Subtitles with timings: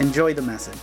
[0.00, 0.80] Enjoy the message.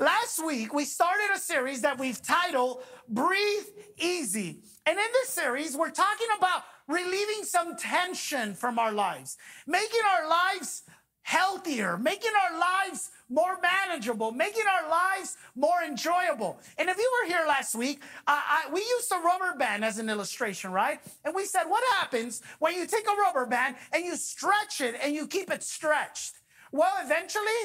[0.00, 3.66] Last week, we started a series that we've titled Breathe
[3.98, 4.64] Easy.
[4.84, 9.36] And in this series, we're talking about relieving some tension from our lives,
[9.68, 10.82] making our lives
[11.22, 16.58] healthier, making our lives more manageable, making our lives more enjoyable.
[16.78, 19.98] And if you were here last week, uh, I, we used a rubber band as
[19.98, 21.00] an illustration, right?
[21.24, 24.94] And we said, what happens when you take a rubber band and you stretch it
[25.02, 26.36] and you keep it stretched?
[26.70, 27.62] Well, eventually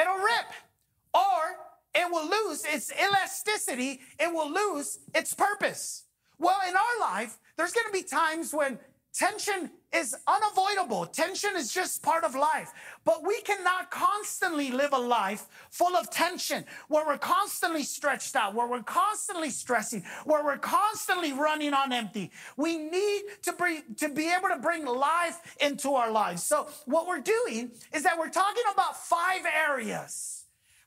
[0.00, 0.48] it'll rip
[1.12, 1.56] or
[1.94, 6.04] it will lose its elasticity, it will lose its purpose.
[6.38, 8.78] Well, in our life, there's going to be times when
[9.14, 11.06] tension is unavoidable.
[11.06, 12.72] Tension is just part of life.
[13.04, 18.54] But we cannot constantly live a life full of tension where we're constantly stretched out,
[18.54, 22.30] where we're constantly stressing, where we're constantly running on empty.
[22.56, 26.42] We need to be, to be able to bring life into our lives.
[26.42, 30.36] So what we're doing is that we're talking about five areas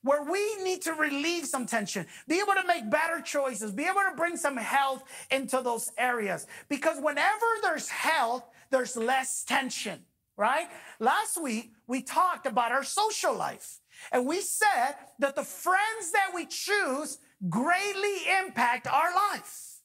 [0.01, 4.01] where we need to relieve some tension, be able to make better choices, be able
[4.09, 6.47] to bring some health into those areas.
[6.69, 9.99] Because whenever there's health, there's less tension,
[10.37, 10.67] right?
[10.99, 13.79] Last week, we talked about our social life.
[14.11, 17.17] And we said that the friends that we choose
[17.49, 19.81] greatly impact our life.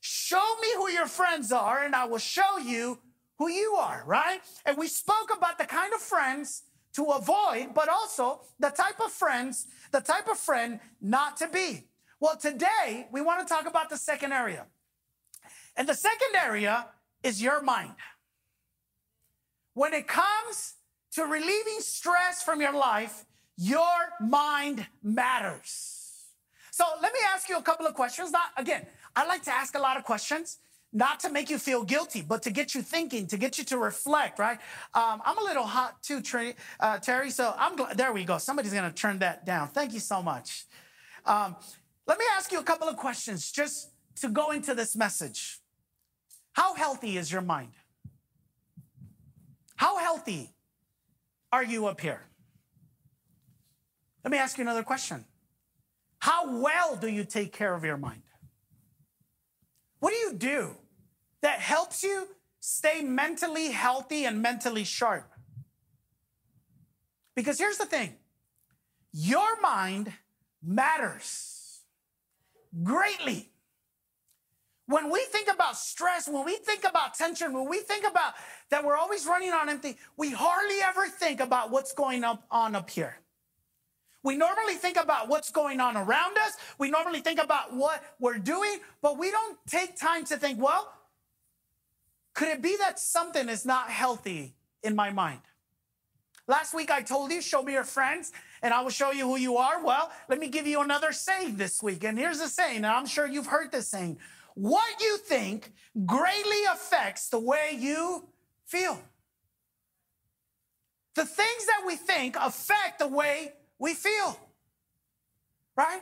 [0.00, 2.98] Show me who your friends are, and I will show you
[3.38, 4.40] who you are, right?
[4.64, 6.62] And we spoke about the kind of friends
[6.94, 11.84] to avoid, but also the type of friends, the type of friend not to be.
[12.20, 14.66] Well, today we want to talk about the second area.
[15.76, 16.86] And the second area
[17.22, 17.94] is your mind.
[19.78, 20.74] When it comes
[21.12, 23.24] to relieving stress from your life,
[23.56, 26.24] your mind matters.
[26.72, 28.32] So let me ask you a couple of questions.
[28.32, 28.84] Not again,
[29.14, 30.58] I like to ask a lot of questions
[30.92, 33.78] not to make you feel guilty, but to get you thinking, to get you to
[33.78, 34.58] reflect, right?
[34.94, 37.96] Um, I'm a little hot too, Terry, uh, Terry so I'm glad.
[37.96, 38.38] There we go.
[38.38, 39.68] Somebody's going to turn that down.
[39.68, 40.64] Thank you so much.
[41.24, 41.54] Um,
[42.08, 43.90] let me ask you a couple of questions just
[44.22, 45.60] to go into this message.
[46.54, 47.74] How healthy is your mind?
[49.78, 50.50] How healthy
[51.52, 52.20] are you up here?
[54.24, 55.24] Let me ask you another question.
[56.18, 58.22] How well do you take care of your mind?
[60.00, 60.76] What do you do
[61.42, 62.26] that helps you
[62.58, 65.30] stay mentally healthy and mentally sharp?
[67.36, 68.16] Because here's the thing
[69.12, 70.12] your mind
[70.60, 71.82] matters
[72.82, 73.52] greatly.
[74.88, 78.32] When we think about stress, when we think about tension, when we think about
[78.70, 82.88] that we're always running on empty, we hardly ever think about what's going on up
[82.88, 83.18] here.
[84.22, 86.56] We normally think about what's going on around us.
[86.78, 90.90] We normally think about what we're doing, but we don't take time to think, well,
[92.32, 95.40] could it be that something is not healthy in my mind?
[96.46, 98.32] Last week I told you, show me your friends
[98.62, 99.84] and I will show you who you are.
[99.84, 102.04] Well, let me give you another saying this week.
[102.04, 104.18] And here's the saying, and I'm sure you've heard this saying
[104.58, 105.72] what you think
[106.04, 108.28] greatly affects the way you
[108.66, 109.00] feel.
[111.14, 114.36] The things that we think affect the way we feel.
[115.76, 116.00] Right?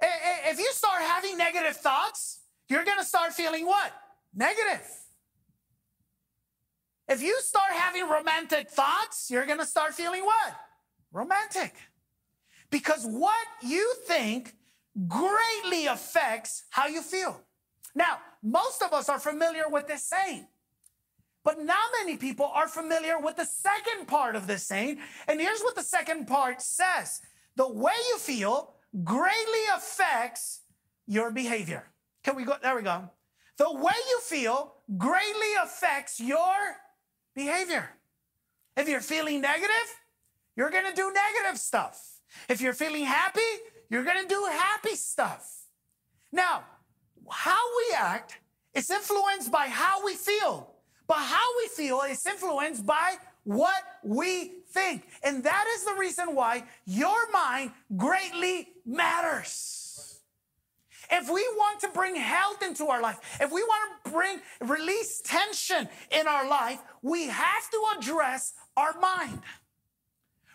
[0.00, 3.92] If you start having negative thoughts, you're to start feeling what?
[4.32, 4.86] Negative.
[7.08, 10.54] If you start having romantic thoughts, you're to start feeling what?
[11.12, 11.74] Romantic.
[12.70, 14.54] Because what you think
[15.08, 17.40] greatly affects how you feel.
[17.94, 20.46] Now, most of us are familiar with this saying.
[21.44, 24.98] But not many people are familiar with the second part of this saying.
[25.26, 27.20] And here's what the second part says
[27.56, 28.74] The way you feel
[29.04, 30.60] greatly affects
[31.06, 31.88] your behavior.
[32.22, 32.54] Can we go?
[32.62, 33.10] There we go.
[33.58, 36.76] The way you feel greatly affects your
[37.34, 37.90] behavior.
[38.76, 39.96] If you're feeling negative,
[40.56, 42.00] you're going to do negative stuff.
[42.48, 43.40] If you're feeling happy,
[43.90, 45.66] you're going to do happy stuff.
[46.32, 46.64] Now,
[47.30, 48.38] how we act
[48.74, 50.70] is influenced by how we feel.
[51.06, 55.06] But how we feel is influenced by what we think.
[55.22, 60.20] And that is the reason why your mind greatly matters.
[61.10, 65.20] If we want to bring health into our life, if we want to bring release
[65.20, 69.40] tension in our life, we have to address our mind.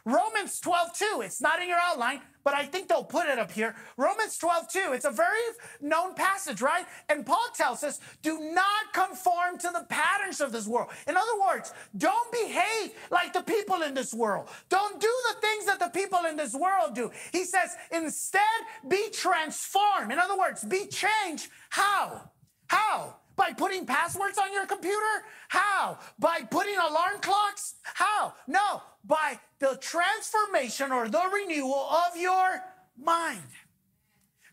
[0.08, 1.22] Romans 12, 2.
[1.26, 3.76] It's not in your outline, but I think they'll put it up here.
[3.98, 4.80] Romans 12, 2.
[4.94, 5.38] It's a very
[5.82, 6.86] known passage, right?
[7.10, 10.92] And Paul tells us, do not conform to the patterns of this world.
[11.10, 14.48] In other words, don't behave like the people in this world.
[14.70, 17.12] Don't do the things that the people in this world do.
[17.34, 18.42] He says, instead,
[18.88, 20.14] be transformed.
[20.14, 21.50] In other words, be changed.
[21.70, 22.32] How?
[22.68, 23.18] How?
[23.38, 25.24] By putting passwords on your computer?
[25.48, 26.00] How?
[26.20, 27.76] By putting alarm clocks?
[27.84, 28.34] How?
[28.48, 32.64] No, by the transformation or the renewal of your
[33.02, 33.44] mind.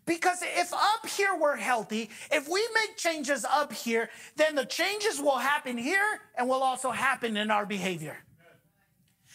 [0.06, 5.18] Because if up here we're healthy, if we make changes up here, then the changes
[5.18, 8.18] will happen here and will also happen in our behavior.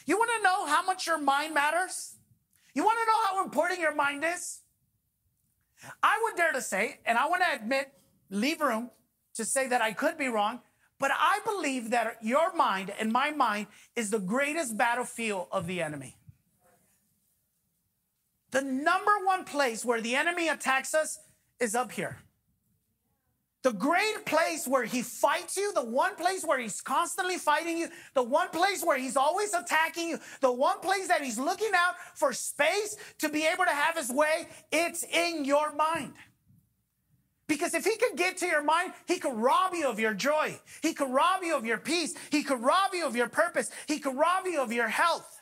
[0.05, 2.15] You want to know how much your mind matters?
[2.75, 4.59] You want to know how important your mind is?
[6.03, 7.91] I would dare to say, and I want to admit,
[8.29, 8.91] leave room
[9.39, 10.59] to say that I could be wrong,
[10.99, 15.81] but I believe that your mind and my mind is the greatest battlefield of the
[15.81, 16.17] enemy.
[18.51, 21.19] The number one place where the enemy attacks us
[21.59, 22.17] is up here.
[23.61, 27.87] The great place where he fights you, the one place where he's constantly fighting you,
[28.13, 31.95] the one place where he's always attacking you, the one place that he's looking out
[32.15, 36.13] for space to be able to have his way, it's in your mind.
[37.49, 40.57] Because if he could get to your mind, he could rob you of your joy.
[40.83, 42.13] He could rob you of your peace.
[42.29, 43.71] He could rob you of your purpose.
[43.87, 45.41] He could rob you of your health.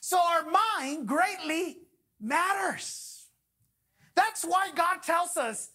[0.00, 1.76] So our mind greatly
[2.18, 3.26] matters.
[4.14, 5.70] That's why God tells us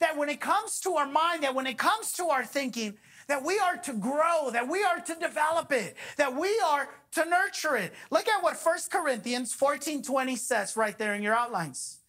[0.00, 2.94] that when it comes to our mind, that when it comes to our thinking,
[3.28, 7.24] that we are to grow, that we are to develop it, that we are to
[7.24, 7.92] nurture it.
[8.10, 12.00] Look at what 1 Corinthians 14 20 says right there in your outlines.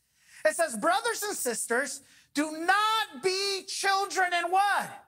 [0.44, 2.01] It says, Brothers and sisters,
[2.38, 5.07] do not be children in what?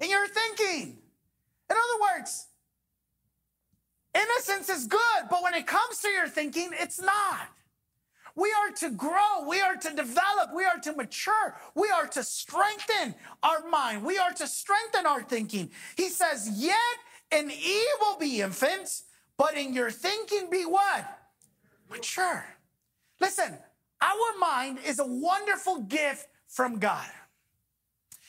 [0.00, 0.98] In your thinking.
[1.70, 2.48] In other words,
[4.12, 7.48] innocence is good, but when it comes to your thinking, it's not.
[8.34, 9.46] We are to grow.
[9.48, 10.52] We are to develop.
[10.52, 11.56] We are to mature.
[11.76, 14.02] We are to strengthen our mind.
[14.02, 15.70] We are to strengthen our thinking.
[15.96, 16.74] He says, Yet
[17.30, 19.04] in evil be infants,
[19.36, 21.20] but in your thinking be what?
[21.88, 22.44] Mature.
[23.20, 23.58] Listen,
[24.00, 27.06] our mind is a wonderful gift from God.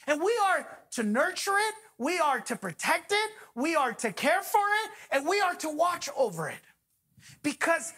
[0.08, 4.42] And we are to nurture it, we are to protect it, we are to care
[4.42, 6.60] for it, and we are to watch over it.
[7.44, 7.94] Because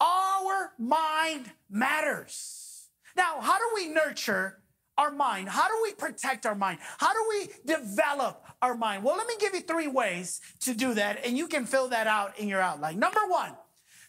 [0.00, 2.88] our mind matters.
[3.16, 4.58] Now, how do we nurture
[4.98, 5.48] our mind?
[5.48, 6.78] How do we protect our mind?
[6.98, 9.04] How do we develop our mind?
[9.04, 12.06] Well, let me give you three ways to do that, and you can fill that
[12.06, 12.98] out in your outline.
[12.98, 13.52] Number one,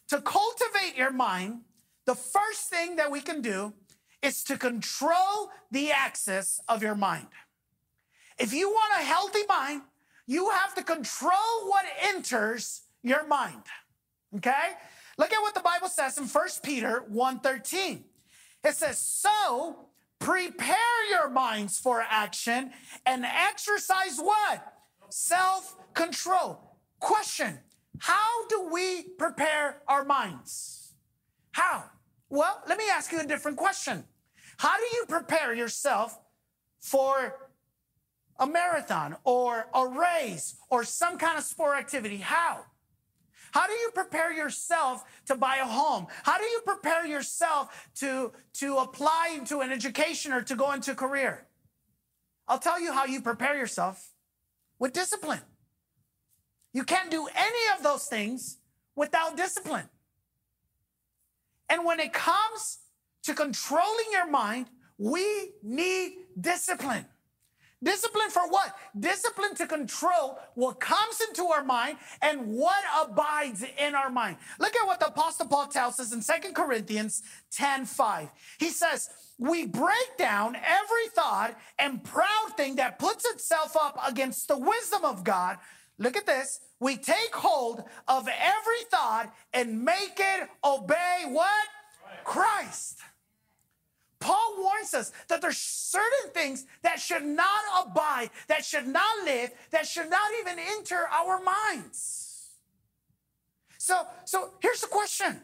[0.10, 1.62] to cultivate your mind,
[2.06, 3.74] the first thing that we can do
[4.24, 7.28] is to control the access of your mind.
[8.40, 9.82] If you want a healthy mind,
[10.26, 13.64] you have to control what enters your mind.
[14.38, 14.78] Okay?
[15.18, 18.06] Look at what the Bible says in 1 Peter 1:13.
[18.64, 19.90] It says, "So
[20.20, 22.74] prepare your minds for action
[23.06, 24.74] and exercise what?
[25.10, 27.62] Self-control." Question:
[28.00, 30.94] How do we prepare our minds?
[31.52, 31.92] How?
[32.30, 34.08] Well, let me ask you a different question.
[34.64, 36.18] How do you prepare yourself
[36.80, 37.36] for
[38.40, 42.16] a marathon or a race or some kind of sport activity?
[42.16, 42.62] How?
[43.52, 46.08] How do you prepare yourself to buy a home?
[46.24, 50.96] How do you prepare yourself to, to apply into an education or to go into
[50.96, 51.46] career?
[52.48, 54.12] I'll tell you how you prepare yourself
[54.80, 55.42] with discipline.
[56.72, 58.60] You can't do any of those things
[58.96, 59.90] without discipline.
[61.68, 62.78] And when it comes
[63.24, 67.06] to controlling your mind, we need discipline.
[67.84, 68.76] Discipline for what?
[68.98, 74.38] Discipline to control what comes into our mind and what abides in our mind.
[74.60, 78.30] Look at what the Apostle Paul tells us in Second Corinthians 10 5.
[78.60, 84.48] He says, We break down every thought and proud thing that puts itself up against
[84.48, 85.58] the wisdom of God.
[85.98, 86.62] Look at this.
[86.80, 91.68] We take hold of every thought and make it obey what?
[92.24, 93.00] Christ.
[94.24, 99.50] Paul warns us that there's certain things that should not abide, that should not live,
[99.72, 102.52] that should not even enter our minds.
[103.78, 105.42] So, so here's the question.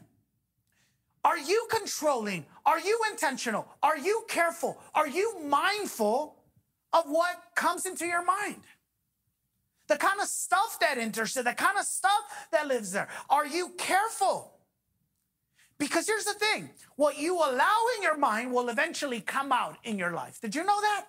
[1.25, 2.45] Are you controlling?
[2.65, 3.67] Are you intentional?
[3.83, 4.79] Are you careful?
[4.95, 6.37] Are you mindful
[6.93, 8.61] of what comes into your mind?
[9.87, 13.09] The kind of stuff that enters the kind of stuff that lives there.
[13.29, 14.53] Are you careful?
[15.79, 19.97] Because here's the thing what you allow in your mind will eventually come out in
[19.97, 20.39] your life.
[20.41, 21.05] Did you know that?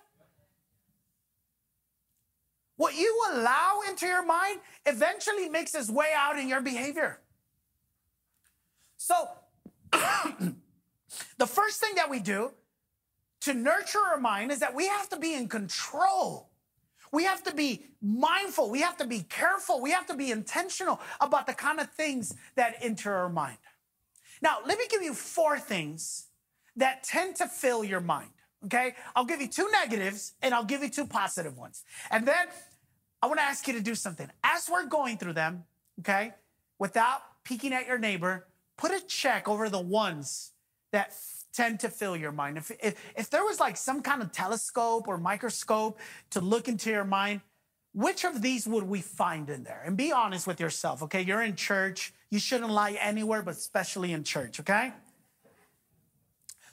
[2.77, 7.19] What you allow into your mind eventually makes its way out in your behavior.
[8.97, 9.13] So,
[9.91, 12.51] the first thing that we do
[13.41, 16.49] to nurture our mind is that we have to be in control.
[17.11, 18.71] We have to be mindful.
[18.71, 19.81] We have to be careful.
[19.81, 23.57] We have to be intentional about the kind of things that enter our mind.
[24.41, 26.27] Now, let me give you four things
[26.75, 28.31] that tend to fill your mind.
[28.65, 28.95] Okay?
[29.15, 31.83] I'll give you two negatives and I'll give you two positive ones.
[32.09, 32.47] And then
[33.21, 34.29] I want to ask you to do something.
[34.43, 35.63] As we're going through them,
[35.99, 36.33] okay,
[36.79, 40.51] without peeking at your neighbor, put a check over the ones
[40.91, 42.57] that f- tend to fill your mind.
[42.57, 45.99] If, if, if there was like some kind of telescope or microscope
[46.31, 47.41] to look into your mind,
[47.93, 49.83] which of these would we find in there?
[49.85, 51.21] And be honest with yourself, okay?
[51.21, 52.13] You're in church.
[52.29, 54.93] You shouldn't lie anywhere, but especially in church, okay?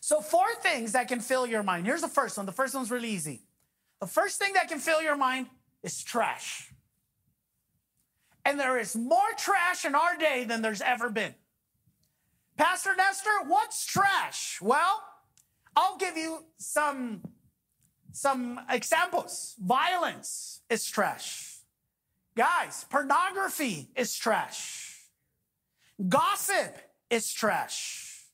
[0.00, 1.86] So, four things that can fill your mind.
[1.86, 2.46] Here's the first one.
[2.46, 3.42] The first one's really easy.
[4.00, 5.48] The first thing that can fill your mind
[5.82, 6.72] is trash.
[8.44, 11.34] And there is more trash in our day than there's ever been.
[12.56, 14.58] Pastor Nestor, what's trash?
[14.62, 15.02] Well,
[15.76, 17.22] I'll give you some,
[18.12, 19.54] some examples.
[19.60, 21.58] Violence is trash.
[22.36, 24.96] Guys, pornography is trash.
[26.08, 26.78] Gossip
[27.10, 28.24] is trash.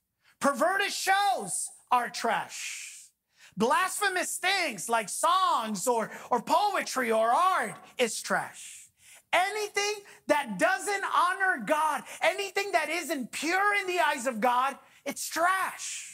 [0.41, 3.09] Perverted shows are trash.
[3.57, 8.89] Blasphemous things like songs or, or poetry or art is trash.
[9.33, 15.29] Anything that doesn't honor God, anything that isn't pure in the eyes of God, it's
[15.29, 16.14] trash.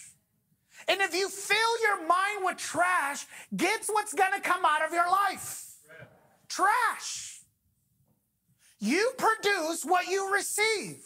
[0.88, 5.08] And if you fill your mind with trash, guess what's gonna come out of your
[5.10, 5.75] life?
[6.49, 7.40] Trash.
[8.80, 11.04] You produce what you receive.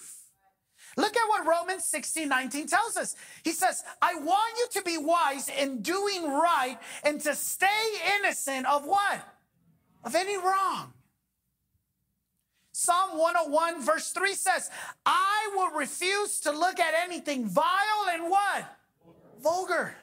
[0.96, 3.16] Look at what Romans 16, 19 tells us.
[3.42, 7.66] He says, I want you to be wise in doing right and to stay
[8.18, 9.20] innocent of what?
[10.04, 10.92] Of any wrong.
[12.72, 14.70] Psalm 101, verse 3 says,
[15.04, 18.64] I will refuse to look at anything vile and what?
[19.44, 19.94] Vulgar.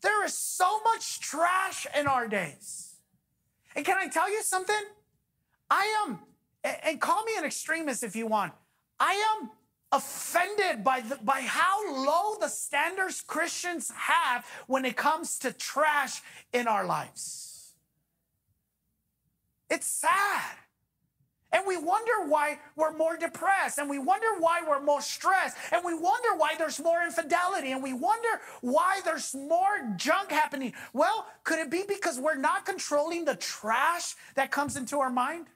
[0.00, 2.96] There is so much trash in our days.
[3.76, 4.84] And can I tell you something?
[5.70, 6.18] I am,
[6.64, 8.54] and call me an extremist if you want,
[8.98, 9.50] I am
[9.92, 16.22] offended by, the, by how low the standards Christians have when it comes to trash
[16.52, 17.74] in our lives.
[19.68, 20.56] It's sad.
[21.52, 25.84] And we wonder why we're more depressed, and we wonder why we're more stressed, and
[25.84, 30.72] we wonder why there's more infidelity, and we wonder why there's more junk happening.
[30.94, 35.46] Well, could it be because we're not controlling the trash that comes into our mind?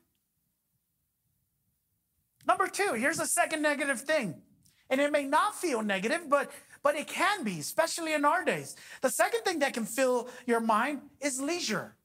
[2.46, 4.42] Number two, here's a second negative thing.
[4.90, 6.50] And it may not feel negative, but,
[6.82, 8.76] but it can be, especially in our days.
[9.00, 11.96] The second thing that can fill your mind is leisure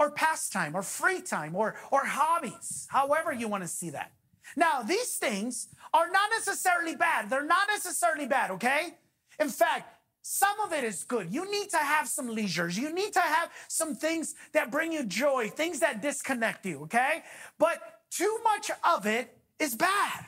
[0.00, 4.10] or pastime or free time or, or hobbies, however you want to see that.
[4.56, 7.28] Now, these things are not necessarily bad.
[7.28, 8.94] They're not necessarily bad, okay?
[9.38, 11.32] In fact, some of it is good.
[11.32, 12.78] You need to have some leisures.
[12.78, 17.22] You need to have some things that bring you joy, things that disconnect you, okay?
[17.58, 17.78] But
[18.10, 20.24] too much of it is bad.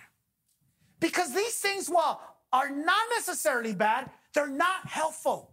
[1.00, 2.20] Because these things, while
[2.52, 5.50] are not necessarily bad, they're not helpful.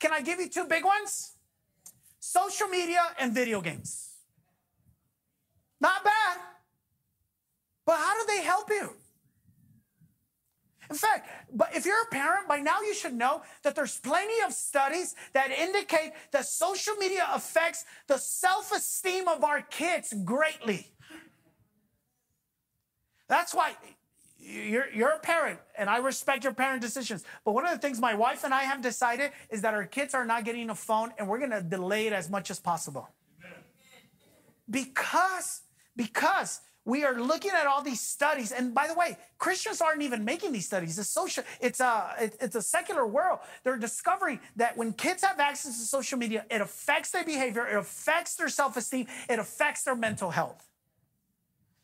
[0.00, 1.34] Can I give you two big ones?
[2.18, 4.10] Social media and video games.
[5.80, 6.38] Not bad.
[7.86, 8.92] But how do they help you?
[10.90, 14.42] In fact, but if you're a parent, by now you should know that there's plenty
[14.44, 20.86] of studies that indicate that social media affects the self-esteem of our kids greatly.
[23.28, 23.72] That's why
[24.48, 27.24] you're, you're a parent and I respect your parent decisions.
[27.44, 30.14] But one of the things my wife and I have decided is that our kids
[30.14, 33.08] are not getting a phone and we're going to delay it as much as possible.
[34.70, 35.62] Because,
[35.96, 38.50] because we are looking at all these studies.
[38.50, 40.98] And by the way, Christians aren't even making these studies.
[40.98, 43.40] It's social, it's uh, a, it's a secular world.
[43.62, 47.76] They're discovering that when kids have access to social media, it affects their behavior, it
[47.76, 50.66] affects their self-esteem, it affects their mental health.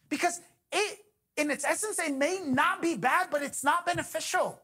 [0.08, 0.40] Because
[0.72, 1.03] it,
[1.36, 4.60] in its essence, it may not be bad, but it's not beneficial.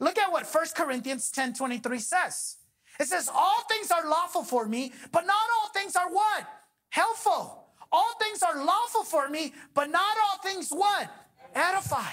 [0.00, 2.56] Look at what 1 Corinthians 10 23 says.
[2.98, 6.46] It says, All things are lawful for me, but not all things are what?
[6.90, 7.64] Helpful.
[7.90, 11.10] All things are lawful for me, but not all things what?
[11.54, 12.12] Edify.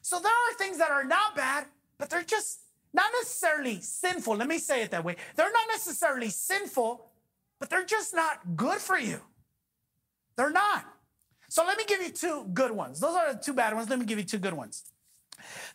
[0.00, 1.66] So there are things that are not bad,
[1.98, 2.60] but they're just
[2.92, 4.36] not necessarily sinful.
[4.36, 5.16] Let me say it that way.
[5.36, 7.06] They're not necessarily sinful,
[7.60, 9.20] but they're just not good for you.
[10.36, 10.84] They're not.
[11.52, 12.98] So let me give you two good ones.
[12.98, 13.90] Those are the two bad ones.
[13.90, 14.84] Let me give you two good ones.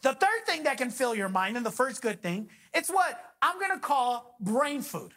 [0.01, 3.19] The third thing that can fill your mind, and the first good thing, it's what
[3.43, 5.13] I'm gonna call brain food.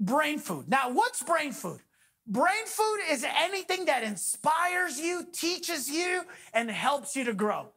[0.00, 0.68] Brain food.
[0.68, 1.80] Now, what's brain food?
[2.26, 6.22] Brain food is anything that inspires you, teaches you,
[6.54, 7.68] and helps you to grow.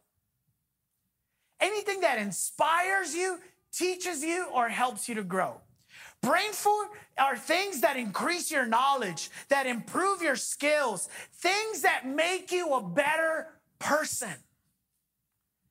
[1.60, 3.40] anything that inspires you,
[3.74, 5.62] teaches you, or helps you to grow.
[6.28, 12.52] Brain food are things that increase your knowledge, that improve your skills, things that make
[12.52, 13.48] you a better
[13.80, 14.34] person.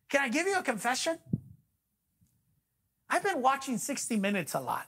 [0.09, 1.19] Can I give you a confession?
[3.11, 4.87] I've been watching 60 Minutes a lot.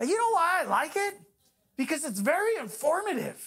[0.00, 1.14] You know why I like it?
[1.76, 3.40] Because it's very informative.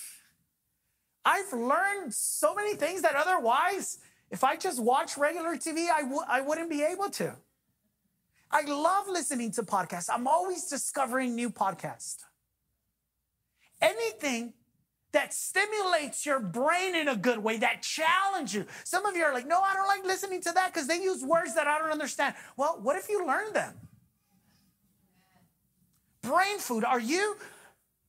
[1.25, 4.00] I've learned so many things that otherwise,
[4.31, 7.36] if I just watch regular TV, I w- I wouldn't be able to.
[8.50, 10.10] I love listening to podcasts.
[10.12, 12.18] I'm always discovering new podcasts.
[13.82, 14.54] Anything
[15.12, 18.66] that stimulates your brain in a good way, that challenge you.
[18.84, 21.24] Some of you are like, no, I don't like listening to that because they use
[21.24, 22.36] words that I don't understand.
[22.56, 23.74] Well, what if you learn them?
[26.22, 27.38] Brain food, are you?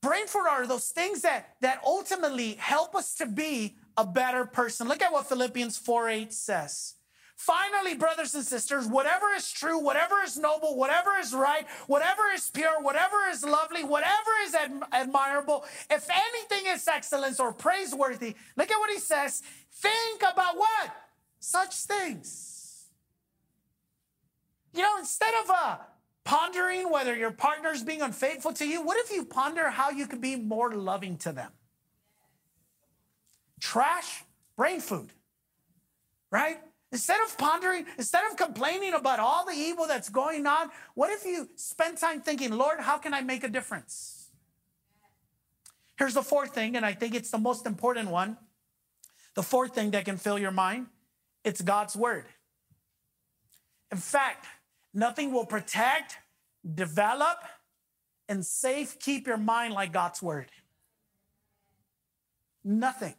[0.03, 4.89] Brain food are those things that, that ultimately help us to be a better person.
[4.89, 6.95] Look at what Philippians 4 8 says.
[7.39, 12.51] Finally, brothers and sisters, whatever is true, whatever is noble, whatever is right, whatever is
[12.51, 18.73] pure, whatever is lovely, whatever is ad- admirable, if anything is excellence or praiseworthy, look
[18.73, 19.41] at what he says.
[19.71, 20.91] Think about what?
[21.39, 22.89] Such things.
[24.75, 25.77] You know, instead of uh,
[26.25, 30.09] pondering whether your partner is being unfaithful to you, what if you ponder how you
[30.09, 31.53] can be more loving to them?
[33.61, 34.25] Trash,
[34.57, 35.13] brain food,
[36.33, 36.59] right?
[36.91, 41.25] Instead of pondering, instead of complaining about all the evil that's going on, what if
[41.25, 44.31] you spend time thinking, Lord, how can I make a difference?
[45.99, 48.39] Here's the fourth thing, and I think it's the most important one.
[49.35, 50.87] The fourth thing that can fill your mind
[51.45, 52.27] it's God's word.
[53.91, 54.47] In fact,
[54.93, 56.19] nothing will protect,
[56.75, 57.39] develop,
[58.29, 60.51] and safe keep your mind like God's word.
[62.65, 63.15] Nothing.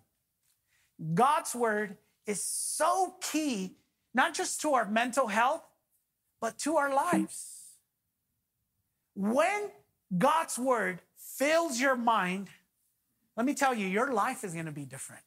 [1.13, 1.97] God's word
[2.29, 3.75] is so key,
[4.13, 5.63] not just to our mental health,
[6.39, 7.55] but to our lives.
[9.15, 9.71] When
[10.15, 12.49] God's word fills your mind,
[13.35, 15.23] let me tell you, your life is going to be different.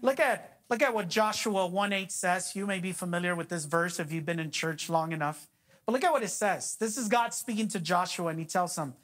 [0.00, 2.54] Look at, look at what Joshua 1 8 says.
[2.54, 5.48] You may be familiar with this verse if you've been in church long enough.
[5.84, 6.76] But look at what it says.
[6.78, 8.94] This is God speaking to Joshua, and he tells him,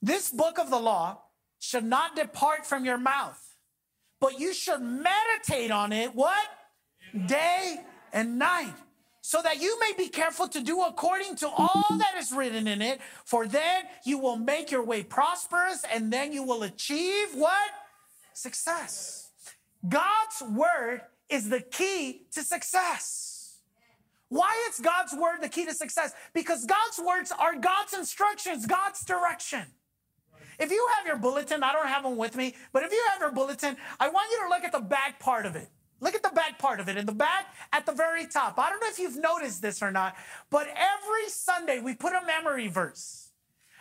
[0.00, 1.22] This book of the law
[1.58, 3.51] should not depart from your mouth
[4.22, 6.46] but you should meditate on it what?
[7.26, 7.76] Day
[8.12, 8.72] and night.
[9.20, 12.80] So that you may be careful to do according to all that is written in
[12.82, 17.70] it, for then you will make your way prosperous and then you will achieve what?
[18.32, 19.28] Success.
[19.88, 23.58] God's word is the key to success.
[24.28, 26.12] Why is God's word the key to success?
[26.32, 29.66] Because God's words are God's instructions, God's direction.
[30.62, 33.20] If you have your bulletin, I don't have them with me, but if you have
[33.20, 35.68] your bulletin, I want you to look at the back part of it.
[35.98, 36.96] Look at the back part of it.
[36.96, 38.60] In the back, at the very top.
[38.60, 40.14] I don't know if you've noticed this or not,
[40.50, 43.30] but every Sunday we put a memory verse.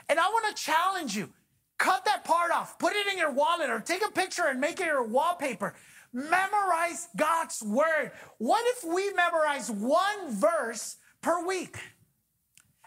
[0.10, 1.30] And I want to challenge you
[1.78, 4.80] cut that part off, put it in your wallet, or take a picture and make
[4.80, 5.76] it your wallpaper.
[6.12, 8.12] Memorize God's word.
[8.40, 11.78] What if we memorize one verse per week?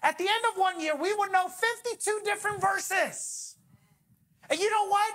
[0.03, 3.54] At the end of one year, we would know 52 different verses.
[4.51, 5.15] And you know what?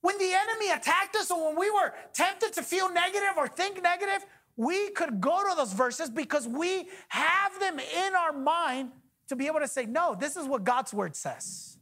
[0.00, 3.82] When the enemy attacked us or when we were tempted to feel negative or think
[3.82, 8.90] negative, we could go to those verses because we have them in our mind
[9.28, 11.78] to be able to say, no, this is what God's word says.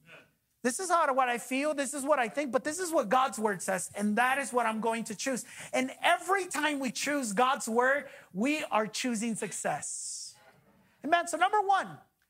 [0.62, 3.08] This is how what I feel, this is what I think, but this is what
[3.08, 5.46] God's word says, and that is what I'm going to choose.
[5.72, 8.04] And every time we choose God's word,
[8.34, 10.34] we are choosing success.
[11.02, 11.26] Amen.
[11.28, 11.86] So, number one,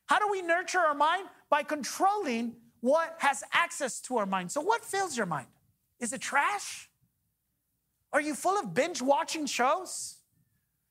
[0.07, 1.27] how do we nurture our mind?
[1.49, 4.51] By controlling what has access to our mind.
[4.51, 5.47] So, what fills your mind?
[5.99, 6.89] Is it trash?
[8.13, 10.17] Are you full of binge watching shows?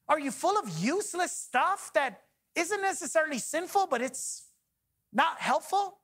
[0.08, 2.21] Are you full of useless stuff that
[2.56, 4.47] isn't necessarily sinful, but it's
[5.13, 5.99] not helpful?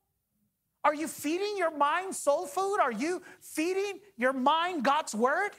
[0.84, 2.78] Are you feeding your mind soul food?
[2.80, 5.52] Are you feeding your mind God's word?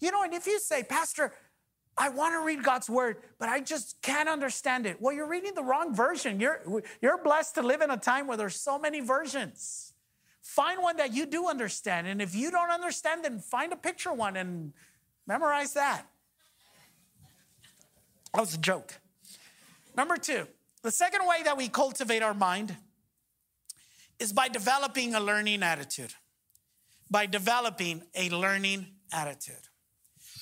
[0.00, 1.32] You know, and if you say, Pastor,
[1.96, 5.00] I want to read God's word, but I just can't understand it.
[5.00, 6.40] Well, you're reading the wrong version.
[6.40, 6.62] You're,
[7.02, 9.92] you're blessed to live in a time where there's so many versions.
[10.40, 12.06] Find one that you do understand.
[12.06, 14.72] And if you don't understand, then find a picture one and
[15.26, 16.06] memorize that.
[18.34, 18.98] That was a joke.
[19.96, 20.46] Number two,
[20.82, 22.76] the second way that we cultivate our mind
[24.18, 26.14] is by developing a learning attitude.
[27.10, 29.69] By developing a learning attitude.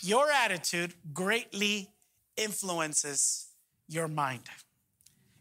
[0.02, 1.90] Your attitude greatly
[2.36, 3.48] influences
[3.88, 4.42] your mind.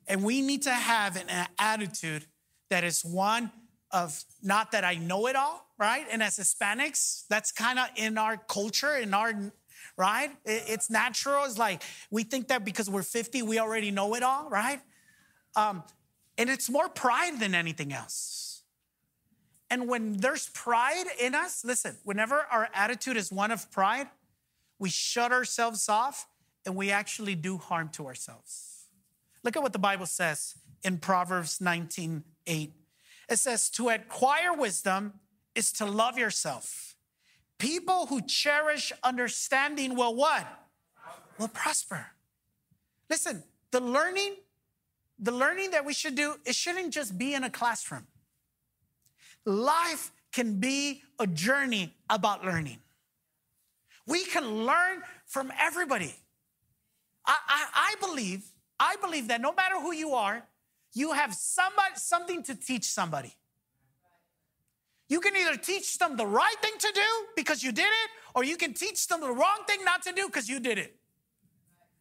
[0.08, 2.26] And we need to have an attitude
[2.70, 3.52] that is one
[3.92, 6.06] of not that I know it all, right?
[6.12, 9.34] And as Hispanics, that's kind of in our culture, in our
[9.98, 10.30] right?
[10.46, 11.46] It's natural.
[11.46, 14.80] It's like we think that because we're 50, we already know it all, right?
[15.56, 15.84] Um,
[16.38, 18.62] and it's more pride than anything else.
[19.70, 24.08] And when there's pride in us, listen, whenever our attitude is one of pride,
[24.80, 26.28] we shut ourselves off
[26.66, 28.86] and we actually do harm to ourselves.
[29.44, 32.74] Look at what the Bible says in Proverbs 19 8.
[33.30, 35.14] It says, To acquire wisdom
[35.56, 36.96] is to love yourself.
[37.58, 40.46] People who cherish understanding will what?
[41.40, 42.08] Will prosper.
[43.10, 44.36] Listen, the learning,
[45.20, 48.08] the learning that we should do, it shouldn't just be in a classroom.
[49.46, 52.80] Life can be a journey about learning.
[54.08, 56.16] We can learn from everybody.
[57.26, 58.46] I, I, I believe,
[58.80, 60.44] I believe that no matter who you are,
[60.94, 63.36] you have somebody, something to teach somebody.
[65.10, 67.02] You can either teach them the right thing to do
[67.36, 70.28] because you did it, or you can teach them the wrong thing not to do
[70.28, 70.96] because you did it.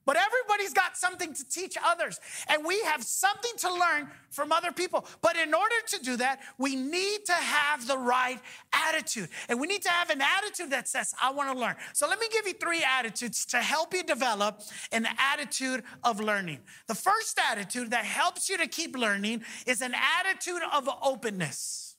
[0.07, 4.71] But everybody's got something to teach others, and we have something to learn from other
[4.71, 5.05] people.
[5.21, 8.39] But in order to do that, we need to have the right
[8.73, 9.29] attitude.
[9.49, 11.75] And we need to have an attitude that says, I want to learn.
[11.93, 16.61] So let me give you three attitudes to help you develop an attitude of learning.
[16.87, 21.97] The first attitude that helps you to keep learning is an attitude of openness.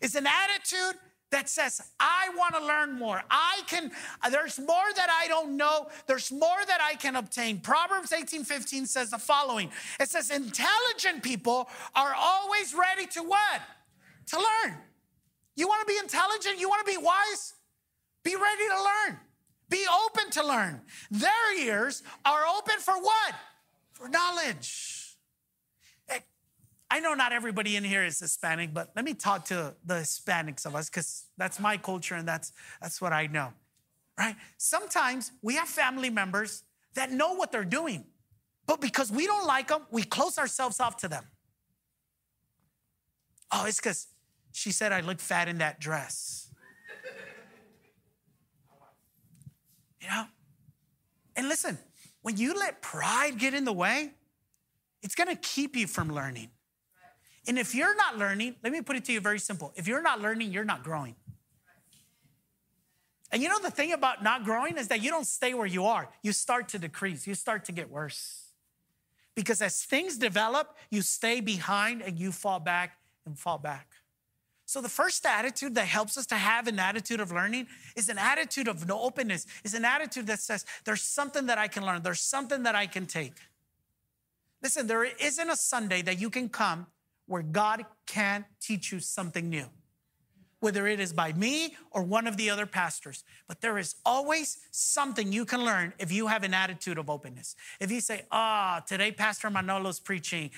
[0.00, 0.98] It's an attitude
[1.30, 3.22] that says, I want to learn more.
[3.30, 3.90] I can,
[4.30, 5.86] there's more that I don't know.
[6.06, 7.60] There's more that I can obtain.
[7.60, 13.60] Proverbs 18 15 says the following It says, intelligent people are always ready to what?
[14.28, 14.76] To learn.
[15.56, 16.58] You want to be intelligent?
[16.58, 17.54] You want to be wise?
[18.24, 19.20] Be ready to learn.
[19.68, 20.80] Be open to learn.
[21.10, 23.34] Their ears are open for what?
[23.92, 24.89] For knowledge.
[26.90, 30.66] I know not everybody in here is Hispanic, but let me talk to the Hispanics
[30.66, 33.52] of us because that's my culture and that's, that's what I know,
[34.18, 34.34] right?
[34.58, 38.04] Sometimes we have family members that know what they're doing,
[38.66, 41.24] but because we don't like them, we close ourselves off to them.
[43.52, 44.08] Oh, it's because
[44.50, 46.52] she said I look fat in that dress.
[50.00, 50.24] you know?
[51.36, 51.78] And listen,
[52.22, 54.10] when you let pride get in the way,
[55.02, 56.50] it's gonna keep you from learning.
[57.46, 59.72] And if you're not learning, let me put it to you very simple.
[59.74, 61.16] If you're not learning, you're not growing.
[63.32, 65.86] And you know the thing about not growing is that you don't stay where you
[65.86, 66.08] are.
[66.22, 67.26] You start to decrease.
[67.26, 68.48] You start to get worse.
[69.34, 73.88] Because as things develop, you stay behind and you fall back and fall back.
[74.66, 78.18] So the first attitude that helps us to have an attitude of learning is an
[78.18, 82.02] attitude of no openness, is an attitude that says, there's something that I can learn,
[82.02, 83.34] there's something that I can take.
[84.62, 86.86] Listen, there isn't a Sunday that you can come
[87.30, 89.66] where God can teach you something new,
[90.58, 93.22] whether it is by me or one of the other pastors.
[93.46, 97.54] But there is always something you can learn if you have an attitude of openness.
[97.78, 100.50] If you say, ah, oh, today Pastor Manolo's preaching,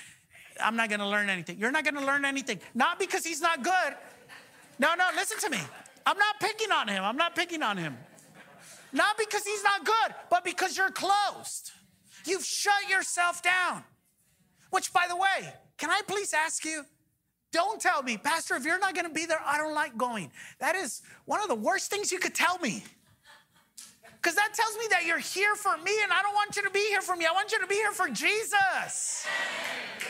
[0.63, 1.59] I'm not gonna learn anything.
[1.59, 2.59] You're not gonna learn anything.
[2.75, 3.95] Not because he's not good.
[4.79, 5.61] No, no, listen to me.
[6.07, 7.05] I'm not picking on him.
[7.05, 7.99] I'm not picking on him.
[8.95, 11.71] Not because he's not good, but because you're closed.
[12.25, 13.85] You've shut yourself down.
[14.71, 16.85] Which, by the way, can I please ask you?
[17.51, 20.31] Don't tell me, Pastor, if you're not going to be there, I don't like going.
[20.61, 22.85] That is one of the worst things you could tell me.
[24.15, 26.71] Because that tells me that you're here for me and I don't want you to
[26.71, 27.27] be here for me.
[27.27, 29.27] I want you to be here for Jesus.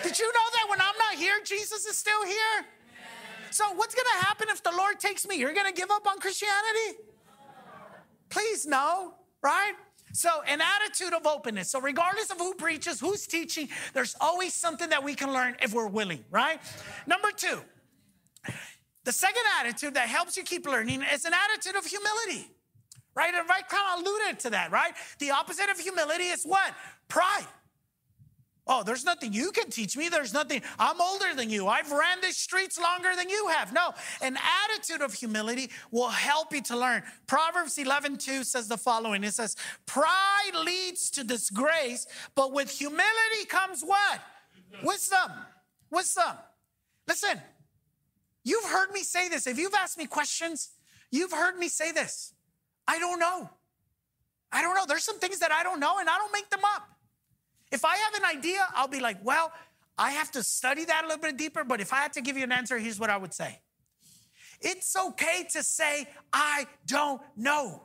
[0.03, 2.67] Did you know that when I'm not here, Jesus is still here?
[3.51, 5.37] So, what's going to happen if the Lord takes me?
[5.37, 6.99] You're going to give up on Christianity?
[8.29, 9.73] Please, no, right?
[10.13, 11.71] So, an attitude of openness.
[11.71, 15.73] So, regardless of who preaches, who's teaching, there's always something that we can learn if
[15.73, 16.61] we're willing, right?
[17.07, 17.61] Number two,
[19.05, 22.47] the second attitude that helps you keep learning is an attitude of humility,
[23.15, 23.35] right?
[23.35, 24.93] And right kind of alluded to that, right?
[25.19, 26.75] The opposite of humility is what?
[27.09, 27.47] Pride.
[28.67, 30.09] Oh, there's nothing you can teach me.
[30.09, 30.63] There's nothing.
[30.79, 31.67] I'm older than you.
[31.67, 33.73] I've ran the streets longer than you have.
[33.73, 37.03] No, an attitude of humility will help you to learn.
[37.27, 43.47] Proverbs 11, 2 says the following It says, Pride leads to disgrace, but with humility
[43.49, 44.21] comes what?
[44.85, 45.33] Wisdom.
[45.91, 46.37] Wisdom.
[47.09, 47.41] Listen,
[48.45, 49.49] you've heard me say this.
[49.49, 50.71] If you've asked me questions,
[51.11, 52.33] you've heard me say this.
[52.87, 53.51] I don't know.
[54.53, 54.85] I don't know.
[54.87, 56.92] There's some things that I don't know, and I don't make them up.
[57.73, 59.51] If I have an idea, I'll be like, well,
[59.99, 62.37] I have to study that a little bit deeper, but if I had to give
[62.37, 63.61] you an answer, here's what I would say.
[64.61, 67.83] It's okay to say, I don't know.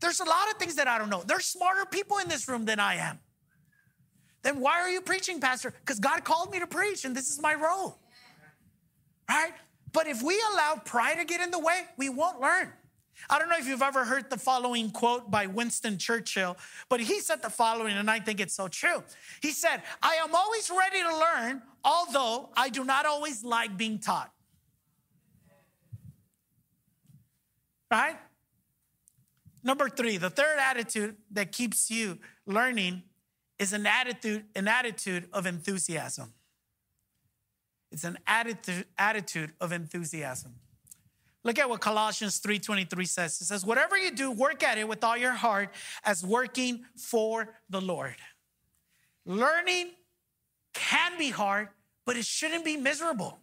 [0.00, 1.22] There's a lot of things that I don't know.
[1.24, 3.18] There's smarter people in this room than I am.
[4.42, 5.74] Then why are you preaching, Pastor?
[5.80, 7.98] Because God called me to preach and this is my role.
[9.28, 9.52] Right?
[9.92, 12.72] But if we allow pride to get in the way, we won't learn.
[13.30, 16.56] I don't know if you've ever heard the following quote by Winston Churchill,
[16.88, 19.02] but he said the following, and I think it's so true.
[19.42, 23.98] He said, I am always ready to learn, although I do not always like being
[23.98, 24.32] taught.
[27.90, 28.16] Right?
[29.62, 33.02] Number three, the third attitude that keeps you learning
[33.58, 36.32] is an attitude, an attitude of enthusiasm.
[37.90, 40.54] It's an attitude, attitude of enthusiasm.
[41.44, 43.40] Look at what Colossians 3:23 says.
[43.40, 45.72] It says, "Whatever you do, work at it with all your heart
[46.02, 48.16] as working for the Lord."
[49.24, 49.94] Learning
[50.72, 51.68] can be hard,
[52.04, 53.40] but it shouldn't be miserable.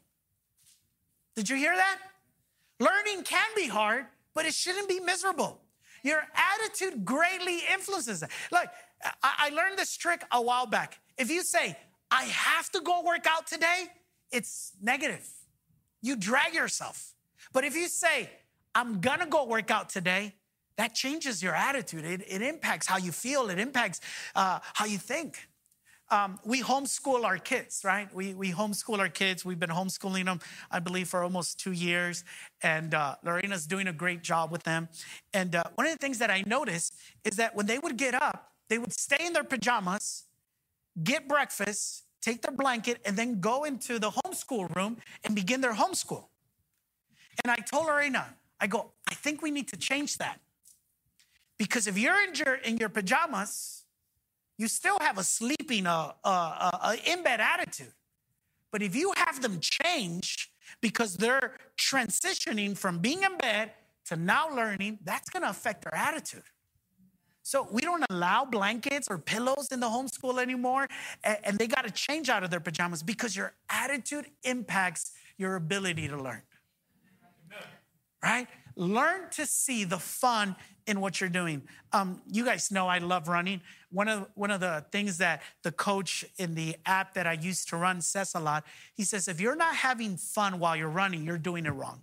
[1.36, 2.00] Did you hear that?
[2.80, 5.62] Learning can be hard, but it shouldn't be miserable.
[6.04, 8.32] Your attitude greatly influences that.
[8.52, 8.70] Like,
[9.24, 11.00] I learned this trick a while back.
[11.18, 11.78] If you say,
[12.12, 13.92] I have to go work out today,
[14.32, 15.28] it's negative.
[16.02, 17.15] You drag yourself.
[17.54, 18.30] But if you say,
[18.74, 20.36] I'm gonna go work out today,
[20.78, 22.04] that changes your attitude.
[22.04, 24.02] It, it impacts how you feel, it impacts
[24.36, 25.48] uh, how you think.
[26.12, 28.14] Um, we homeschool our kids, right?
[28.14, 29.44] We, we homeschool our kids.
[29.44, 32.24] We've been homeschooling them, I believe, for almost two years.
[32.62, 34.88] And uh, Lorena's doing a great job with them.
[35.34, 38.14] And uh, one of the things that I noticed is that when they would get
[38.14, 40.26] up, they would stay in their pajamas,
[41.04, 45.74] get breakfast, take their blanket, and then go into the homeschool room and begin their
[45.74, 46.26] homeschool.
[47.44, 50.40] And I told Lorena, I go, I think we need to change that.
[51.58, 53.84] Because if you're in your, in your pajamas,
[54.58, 57.94] you still have a sleeping, uh, uh, uh, in bed attitude.
[58.72, 63.72] But if you have them change because they're transitioning from being in bed
[64.06, 66.44] to now learning, that's gonna affect their attitude.
[67.42, 70.88] So we don't allow blankets or pillows in the homeschool anymore,
[71.24, 76.08] and they got to change out of their pajamas because your attitude impacts your ability
[76.08, 76.42] to learn
[78.26, 78.48] right?
[78.76, 80.56] Learn to see the fun
[80.88, 81.62] in what you're doing.
[81.94, 83.62] Um, you guys know I love running.
[83.92, 87.70] One of one of the things that the coach in the app that I used
[87.70, 88.66] to run says a lot.
[88.96, 92.02] He says, if you're not having fun while you're running, you're doing it wrong.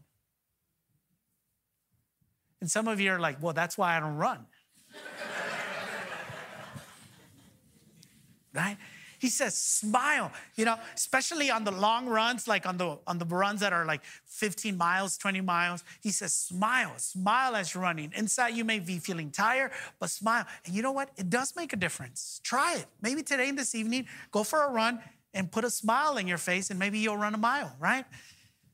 [2.60, 4.46] And some of you are like, well, that's why I don't run.
[8.54, 8.76] right?
[9.22, 13.24] He says, smile, you know, especially on the long runs, like on the on the
[13.24, 15.84] runs that are like 15 miles, 20 miles.
[16.00, 18.12] He says, smile, smile as you're running.
[18.16, 20.44] Inside, you may be feeling tired, but smile.
[20.66, 21.10] And you know what?
[21.16, 22.40] It does make a difference.
[22.42, 22.86] Try it.
[23.00, 24.98] Maybe today and this evening, go for a run
[25.32, 28.04] and put a smile in your face, and maybe you'll run a mile, right?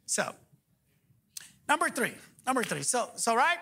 [0.06, 0.34] So,
[1.68, 2.14] number three,
[2.46, 2.84] number three.
[2.84, 3.58] So, so right?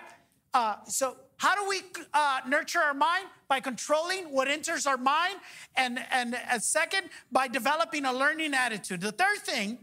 [0.54, 1.82] Uh, so how do we
[2.14, 3.26] uh, nurture our mind?
[3.48, 5.36] By controlling what enters our mind.
[5.76, 9.00] And, and second, by developing a learning attitude.
[9.00, 9.78] The third thing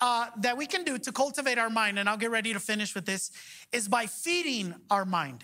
[0.00, 2.94] uh, that we can do to cultivate our mind, and I'll get ready to finish
[2.94, 3.30] with this,
[3.72, 5.42] is by feeding our mind.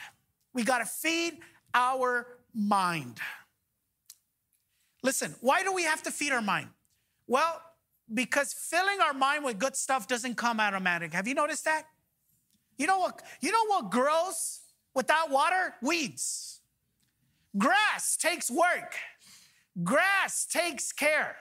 [0.53, 1.39] We got to feed
[1.75, 3.19] our mind.
[5.03, 6.69] Listen, why do we have to feed our mind?
[7.27, 7.63] Well,
[8.13, 11.13] because filling our mind with good stuff doesn't come automatic.
[11.15, 11.85] Have you noticed that?
[12.77, 13.23] You know what?
[13.41, 14.62] You know what grows
[14.95, 16.61] Without water, weeds.
[17.57, 18.95] Grass takes work.
[19.83, 21.37] Grass takes care.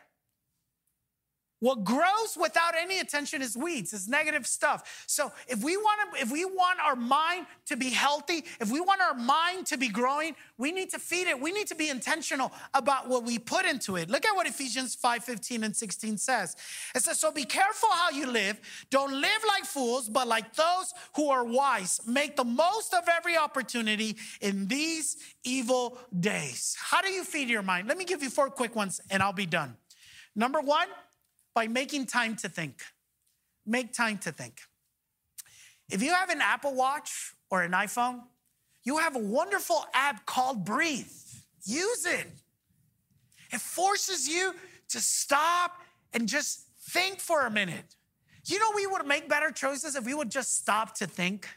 [1.62, 5.06] What grows without any attention is weeds, is negative stuff.
[5.06, 8.82] So if we want to, if we want our mind to be healthy, if we
[8.82, 11.40] want our mind to be growing, we need to feed it.
[11.40, 14.10] We need to be intentional about what we put into it.
[14.10, 16.56] Look at what Ephesians 5, 15 and 16 says.
[16.96, 18.60] It says, So be careful how you live.
[18.90, 22.02] Don't live like fools, but like those who are wise.
[22.08, 26.76] Make the most of every opportunity in these evil days.
[26.80, 27.88] How do you feed your mind?
[27.88, 29.78] Let me give you four quick ones and I'll be done.
[30.36, 30.88] Number one,
[31.54, 32.82] by making time to think.
[33.66, 34.62] Make time to think.
[35.90, 38.22] If you have an Apple Watch or an iPhone,
[38.84, 41.12] you have a wonderful app called Breathe.
[41.66, 42.28] Use it.
[43.52, 44.56] It forces you
[44.90, 45.82] to stop
[46.14, 47.96] and just think for a minute.
[48.46, 51.48] You know, we would make better choices if we would just stop to think.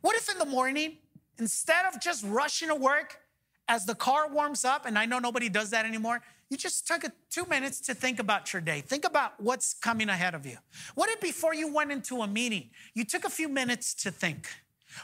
[0.00, 0.96] What if in the morning,
[1.38, 3.21] instead of just rushing to work,
[3.68, 6.20] as the car warms up, and I know nobody does that anymore,
[6.50, 8.82] you just took a, two minutes to think about your day.
[8.82, 10.58] Think about what's coming ahead of you.
[10.94, 14.48] What if before you went into a meeting, you took a few minutes to think?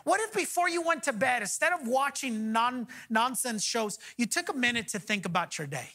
[0.04, 4.50] What if before you went to bed, instead of watching non, nonsense shows, you took
[4.50, 5.88] a minute to think about your day?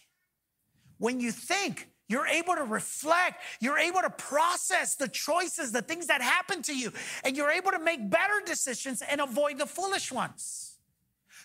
[0.97, 3.41] When you think, you're able to reflect.
[3.59, 6.91] You're able to process the choices, the things that happen to you,
[7.23, 10.72] and you're able to make better decisions and avoid the foolish ones.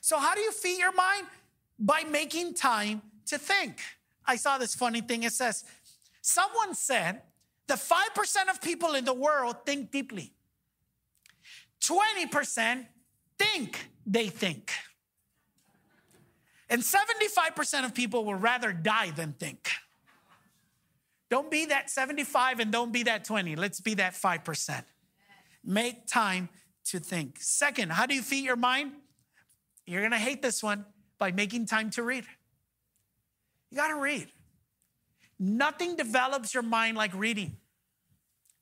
[0.01, 1.27] So, how do you feed your mind?
[1.79, 3.81] By making time to think.
[4.27, 5.23] I saw this funny thing.
[5.23, 5.65] It says,
[6.21, 7.23] someone said
[7.67, 10.33] that 5% of people in the world think deeply.
[11.81, 12.87] 20%
[13.39, 14.73] think they think.
[16.71, 19.71] And 75% of people will rather die than think.
[21.31, 23.57] Don't be that 75 and don't be that 20.
[23.57, 24.85] Let's be that 5%.
[25.65, 26.49] Make time
[26.87, 27.37] to think.
[27.41, 28.93] Second, how do you feed your mind?
[29.89, 30.85] You're going to hate this one
[31.19, 32.27] by making time to read.
[33.71, 34.29] You got to read.
[35.39, 37.57] Nothing develops your mind like reading.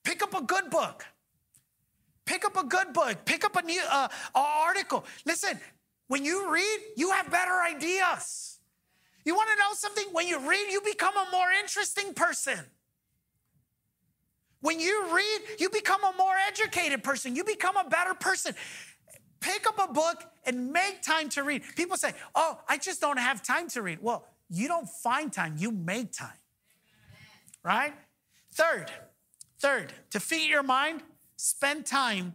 [0.04, 1.04] Pick up a good book.
[2.26, 3.24] Pick up a good book.
[3.24, 5.04] Pick up a new uh, article.
[5.24, 5.58] Listen,
[6.06, 8.60] when you read, you have better ideas.
[9.24, 10.04] You want to know something?
[10.12, 12.60] When you read, you become a more interesting person.
[14.60, 17.34] When you read, you become a more educated person.
[17.34, 18.54] You become a better person.
[19.46, 21.62] Pick up a book and make time to read.
[21.76, 24.00] People say, Oh, I just don't have time to read.
[24.02, 26.40] Well, you don't find time, you make time.
[27.62, 27.94] Right?
[28.52, 28.90] Third,
[29.60, 31.02] third, to feed your mind,
[31.36, 32.34] spend time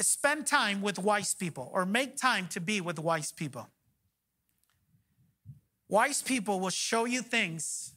[0.00, 3.68] spend time with wise people or make time to be with wise people.
[5.88, 7.92] Wise people will show you things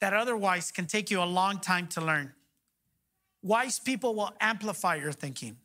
[0.00, 2.32] that otherwise can take you a long time to learn.
[3.42, 5.56] Wise people will amplify your thinking.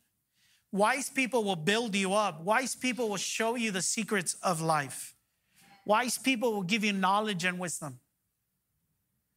[0.71, 2.41] Wise people will build you up.
[2.41, 5.15] Wise people will show you the secrets of life.
[5.85, 7.99] Wise people will give you knowledge and wisdom.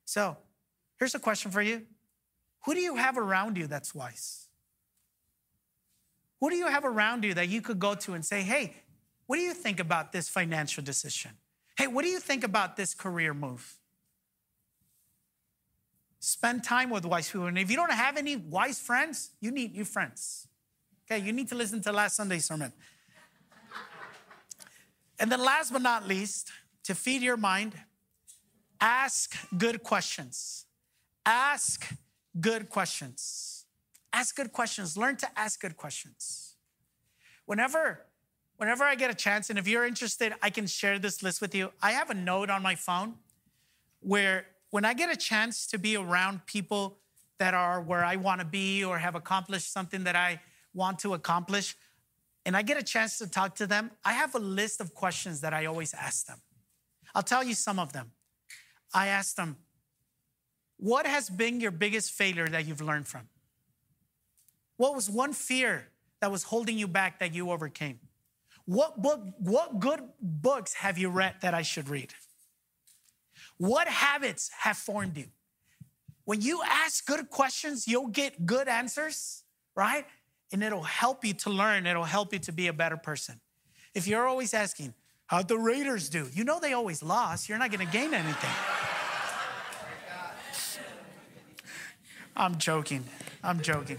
[0.04, 0.36] So,
[0.98, 1.86] here's a question for you
[2.64, 4.48] Who do you have around you that's wise?
[6.40, 8.74] Who do you have around you that you could go to and say, hey,
[9.26, 11.32] what do you think about this financial decision?
[11.76, 13.78] Hey, what do you think about this career move?
[16.18, 17.46] Spend time with wise people.
[17.46, 20.48] And if you don't have any wise friends, you need new friends.
[21.10, 22.72] Okay, you need to listen to last Sunday's sermon.
[25.18, 26.52] and then, last but not least,
[26.84, 27.74] to feed your mind,
[28.80, 30.66] ask good questions.
[31.26, 31.96] Ask
[32.40, 33.66] good questions.
[34.12, 34.96] Ask good questions.
[34.96, 36.54] Learn to ask good questions.
[37.44, 38.06] Whenever
[38.58, 41.56] whenever I get a chance, and if you're interested, I can share this list with
[41.56, 41.72] you.
[41.82, 43.14] I have a note on my phone
[43.98, 46.98] where when I get a chance to be around people
[47.38, 50.40] that are where I want to be or have accomplished something that I
[50.74, 51.76] want to accomplish,
[52.46, 55.40] and I get a chance to talk to them, I have a list of questions
[55.42, 56.40] that I always ask them.
[57.14, 58.12] I'll tell you some of them.
[58.94, 59.56] I ask them,
[60.76, 63.28] What has been your biggest failure that you've learned from?
[64.76, 65.88] What was one fear
[66.20, 68.00] that was holding you back that you overcame?
[68.64, 72.14] What book, what good books have you read that I should read?
[73.58, 75.26] What habits have formed you?
[76.24, 79.42] When you ask good questions, you'll get good answers,
[79.74, 80.06] right?
[80.52, 83.40] And it'll help you to learn, it'll help you to be a better person.
[83.94, 84.94] If you're always asking,
[85.26, 86.28] how'd the Raiders do?
[86.32, 88.50] You know they always lost, you're not gonna gain anything.
[92.36, 93.04] I'm joking,
[93.44, 93.98] I'm joking.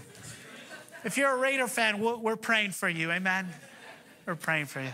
[1.04, 3.48] If you're a Raider fan, we're praying for you, amen?
[4.26, 4.92] We're praying for you.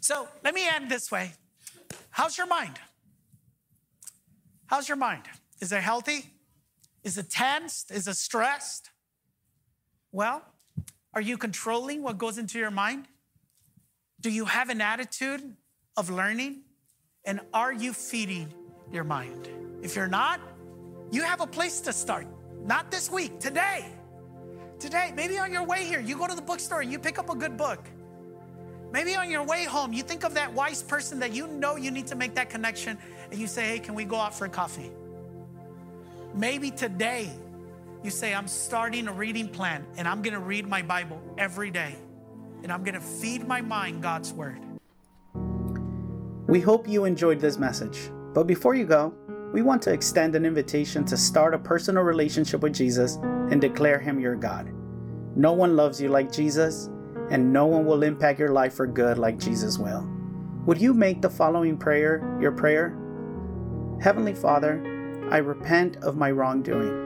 [0.00, 1.32] So let me end this way.
[2.10, 2.78] How's your mind?
[4.66, 5.22] How's your mind?
[5.60, 6.30] Is it healthy?
[7.04, 7.90] Is it tensed?
[7.90, 8.90] Is it stressed?
[10.16, 10.40] Well,
[11.12, 13.04] are you controlling what goes into your mind?
[14.18, 15.42] Do you have an attitude
[15.94, 16.62] of learning?
[17.26, 18.50] And are you feeding
[18.90, 19.46] your mind?
[19.82, 20.40] If you're not,
[21.10, 22.26] you have a place to start.
[22.64, 23.84] Not this week, today.
[24.78, 27.28] Today, maybe on your way here, you go to the bookstore and you pick up
[27.28, 27.86] a good book.
[28.94, 31.90] Maybe on your way home, you think of that wise person that you know you
[31.90, 32.96] need to make that connection
[33.30, 34.92] and you say, hey, can we go out for coffee?
[36.34, 37.32] Maybe today,
[38.02, 41.96] you say, I'm starting a reading plan and I'm gonna read my Bible every day
[42.62, 44.60] and I'm gonna feed my mind God's Word.
[46.48, 48.10] We hope you enjoyed this message.
[48.32, 49.12] But before you go,
[49.52, 53.16] we want to extend an invitation to start a personal relationship with Jesus
[53.50, 54.72] and declare Him your God.
[55.34, 56.90] No one loves you like Jesus,
[57.30, 60.08] and no one will impact your life for good like Jesus will.
[60.66, 62.96] Would you make the following prayer your prayer?
[64.00, 64.82] Heavenly Father,
[65.30, 67.05] I repent of my wrongdoing.